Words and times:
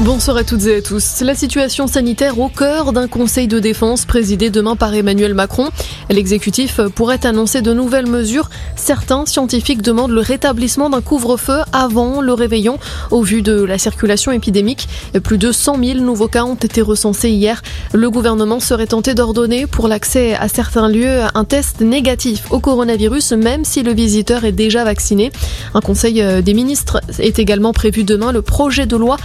Bonsoir 0.00 0.36
à 0.36 0.42
toutes 0.42 0.66
et 0.66 0.76
à 0.76 0.82
tous. 0.82 1.20
La 1.20 1.36
situation 1.36 1.86
sanitaire 1.86 2.40
au 2.40 2.48
cœur 2.48 2.92
d'un 2.92 3.06
conseil 3.06 3.46
de 3.46 3.60
défense 3.60 4.04
présidé 4.04 4.50
demain 4.50 4.74
par 4.74 4.92
Emmanuel 4.94 5.32
Macron. 5.32 5.68
L'exécutif 6.10 6.80
pourrait 6.96 7.24
annoncer 7.24 7.62
de 7.62 7.72
nouvelles 7.72 8.08
mesures. 8.08 8.50
Certains 8.74 9.26
scientifiques 9.26 9.80
demandent 9.80 10.10
le 10.10 10.20
rétablissement 10.20 10.90
d'un 10.90 11.02
couvre-feu 11.02 11.60
avant 11.72 12.20
le 12.20 12.32
réveillon 12.32 12.78
au 13.12 13.22
vu 13.22 13.42
de 13.42 13.62
la 13.62 13.78
circulation 13.78 14.32
épidémique. 14.32 14.88
Plus 15.22 15.38
de 15.38 15.52
100 15.52 15.84
000 15.84 16.00
nouveaux 16.00 16.26
cas 16.26 16.44
ont 16.44 16.56
été 16.56 16.82
recensés 16.82 17.30
hier. 17.30 17.62
Le 17.92 18.10
gouvernement 18.10 18.58
serait 18.58 18.88
tenté 18.88 19.14
d'ordonner 19.14 19.68
pour 19.68 19.86
l'accès 19.86 20.34
à 20.34 20.48
certains 20.48 20.88
lieux 20.88 21.20
un 21.34 21.44
test 21.44 21.80
négatif 21.80 22.50
au 22.50 22.58
coronavirus 22.58 23.32
même 23.32 23.64
si 23.64 23.84
le 23.84 23.92
visiteur 23.92 24.44
est 24.44 24.52
déjà 24.52 24.82
vacciné. 24.82 25.30
Un 25.74 25.80
conseil 25.80 26.42
des 26.42 26.54
ministres 26.54 27.00
est 27.20 27.38
également 27.38 27.72
prévu 27.72 28.02
demain. 28.02 28.32
Le 28.32 28.42
projet 28.42 28.86
de 28.86 28.96
loi 28.96 29.16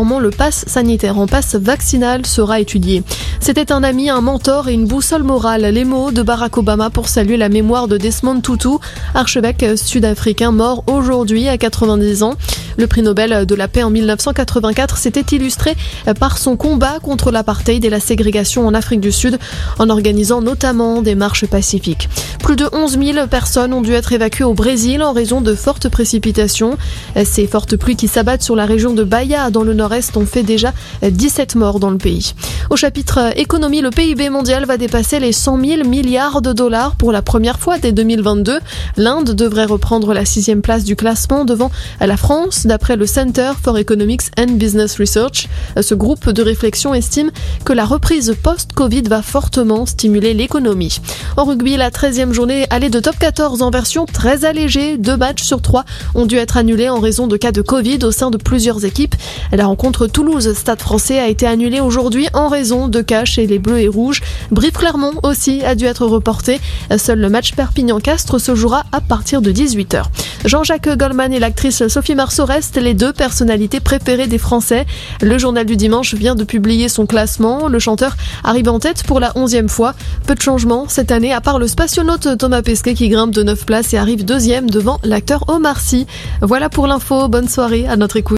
le 0.00 0.30
pass 0.30 0.64
sanitaire 0.66 1.18
en 1.18 1.26
passe 1.26 1.56
vaccinal 1.56 2.24
sera 2.24 2.58
étudié. 2.58 3.02
C'était 3.38 3.70
un 3.70 3.82
ami, 3.82 4.08
un 4.08 4.22
mentor 4.22 4.68
et 4.68 4.72
une 4.72 4.86
boussole 4.86 5.22
morale. 5.22 5.62
Les 5.62 5.84
mots 5.84 6.10
de 6.10 6.22
Barack 6.22 6.56
Obama 6.56 6.88
pour 6.88 7.08
saluer 7.08 7.36
la 7.36 7.50
mémoire 7.50 7.86
de 7.86 7.98
Desmond 7.98 8.40
Tutu, 8.40 8.68
archevêque 9.14 9.64
sud-africain 9.76 10.52
mort 10.52 10.84
aujourd'hui 10.86 11.48
à 11.48 11.58
90 11.58 12.22
ans. 12.22 12.34
Le 12.78 12.86
prix 12.86 13.02
Nobel 13.02 13.44
de 13.44 13.54
la 13.54 13.68
paix 13.68 13.82
en 13.82 13.90
1984 13.90 14.96
s'était 14.96 15.36
illustré 15.36 15.76
par 16.18 16.38
son 16.38 16.56
combat 16.56 16.98
contre 17.02 17.30
l'apartheid 17.30 17.84
et 17.84 17.90
la 17.90 18.00
ségrégation 18.00 18.66
en 18.66 18.72
Afrique 18.72 19.00
du 19.00 19.12
Sud 19.12 19.38
en 19.78 19.90
organisant 19.90 20.40
notamment 20.40 21.02
des 21.02 21.14
marches 21.14 21.46
pacifiques. 21.46 22.08
Plus 22.42 22.56
de 22.56 22.66
11 22.72 22.98
000 22.98 23.26
personnes 23.26 23.74
ont 23.74 23.82
dû 23.82 23.92
être 23.92 24.12
évacuées 24.12 24.44
au 24.44 24.54
Brésil 24.54 25.02
en 25.02 25.12
raison 25.12 25.42
de 25.42 25.54
fortes 25.54 25.88
précipitations. 25.88 26.78
Ces 27.24 27.46
fortes 27.46 27.76
pluies 27.76 27.96
qui 27.96 28.08
s'abattent 28.08 28.42
sur 28.42 28.56
la 28.56 28.64
région 28.64 28.94
de 28.94 29.04
Bahia 29.04 29.50
dans 29.50 29.62
le 29.62 29.74
nord-est 29.90 30.24
fait 30.24 30.42
déjà 30.42 30.72
17 31.02 31.56
morts 31.56 31.80
dans 31.80 31.90
le 31.90 31.98
pays. 31.98 32.34
Au 32.68 32.76
chapitre 32.76 33.36
économie, 33.36 33.80
le 33.80 33.90
PIB 33.90 34.30
mondial 34.30 34.64
va 34.64 34.76
dépasser 34.76 35.18
les 35.18 35.32
100 35.32 35.64
000 35.64 35.88
milliards 35.88 36.42
de 36.42 36.52
dollars 36.52 36.94
pour 36.94 37.10
la 37.10 37.22
première 37.22 37.58
fois 37.58 37.78
dès 37.78 37.90
2022. 37.90 38.60
L'Inde 38.96 39.30
devrait 39.30 39.64
reprendre 39.64 40.14
la 40.14 40.24
sixième 40.24 40.62
place 40.62 40.84
du 40.84 40.94
classement 40.94 41.44
devant 41.44 41.70
la 42.00 42.16
France 42.16 42.66
d'après 42.66 42.96
le 42.96 43.06
Center 43.06 43.52
for 43.60 43.78
Economics 43.78 44.22
and 44.38 44.52
Business 44.52 44.98
Research. 44.98 45.48
Ce 45.80 45.94
groupe 45.94 46.30
de 46.30 46.42
réflexion 46.42 46.94
estime 46.94 47.30
que 47.64 47.72
la 47.72 47.84
reprise 47.84 48.36
post-Covid 48.42 49.02
va 49.02 49.22
fortement 49.22 49.86
stimuler 49.86 50.34
l'économie. 50.34 51.00
En 51.36 51.44
rugby, 51.44 51.76
la 51.76 51.90
13e 51.90 52.32
journée 52.32 52.66
allée 52.70 52.90
de 52.90 53.00
top 53.00 53.18
14 53.18 53.62
en 53.62 53.70
version 53.70 54.06
très 54.06 54.44
allégée. 54.44 54.96
Deux 54.96 55.16
matchs 55.16 55.42
sur 55.42 55.62
trois 55.62 55.84
ont 56.14 56.26
dû 56.26 56.36
être 56.36 56.56
annulés 56.56 56.88
en 56.88 56.98
raison 56.98 57.26
de 57.26 57.36
cas 57.36 57.52
de 57.52 57.62
Covid 57.62 57.98
au 58.04 58.10
sein 58.10 58.30
de 58.30 58.36
plusieurs 58.36 58.84
équipes. 58.84 59.14
La 59.52 59.66
rencontre 59.66 60.06
Toulouse-Stade 60.06 60.80
français 60.80 61.18
a 61.18 61.28
été 61.28 61.46
annulée 61.46 61.80
aujourd'hui 61.80 62.28
en 62.32 62.48
raison 62.48 62.88
de 62.88 63.00
cas 63.00 63.24
chez 63.24 63.46
les 63.46 63.58
Bleus 63.58 63.80
et 63.80 63.88
Rouges. 63.88 64.22
Brive-Clermont 64.50 65.14
aussi 65.22 65.62
a 65.64 65.74
dû 65.74 65.84
être 65.84 66.06
reporté. 66.06 66.60
Seul 66.96 67.20
le 67.20 67.28
match 67.28 67.54
Perpignan-Castres 67.54 68.40
se 68.40 68.54
jouera 68.54 68.84
à 68.92 69.00
partir 69.00 69.42
de 69.42 69.52
18h. 69.52 70.04
Jean-Jacques 70.44 70.96
Goldman 70.96 71.32
et 71.32 71.38
l'actrice 71.38 71.86
Sophie 71.88 72.14
Marceau 72.14 72.46
restent 72.46 72.78
les 72.80 72.94
deux 72.94 73.12
personnalités 73.12 73.80
préférées 73.80 74.26
des 74.26 74.38
Français. 74.38 74.86
Le 75.20 75.36
journal 75.36 75.66
du 75.66 75.76
dimanche 75.76 76.14
vient 76.14 76.34
de 76.34 76.44
publier 76.44 76.88
son 76.88 77.04
classement. 77.04 77.68
Le 77.68 77.78
chanteur 77.78 78.16
arrive 78.42 78.68
en 78.70 78.78
tête 78.78 79.02
pour 79.04 79.20
la 79.20 79.32
onzième 79.36 79.68
fois. 79.68 79.94
Peu 80.26 80.34
de 80.34 80.40
changements 80.40 80.86
cette 80.88 81.12
année, 81.12 81.32
à 81.32 81.42
part 81.42 81.58
le 81.58 81.66
spationaute 81.66 82.38
Thomas 82.38 82.62
Pesquet 82.62 82.94
qui 82.94 83.10
grimpe 83.10 83.32
de 83.32 83.42
9 83.42 83.66
places 83.66 83.92
et 83.92 83.98
arrive 83.98 84.24
deuxième 84.24 84.70
devant 84.70 84.98
l'acteur 85.04 85.44
Omar 85.48 85.78
Sy. 85.78 86.06
Voilà 86.40 86.70
pour 86.70 86.86
l'info. 86.86 87.28
Bonne 87.28 87.48
soirée 87.48 87.86
à 87.86 87.96
notre 87.96 88.16
écoute. 88.16 88.28